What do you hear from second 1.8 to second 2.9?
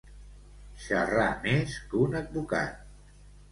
que un advocat.